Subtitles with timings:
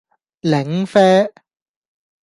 [0.41, 1.31] 檸啡